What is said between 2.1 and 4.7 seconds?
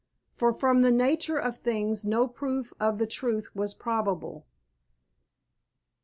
proof of the truth was probable.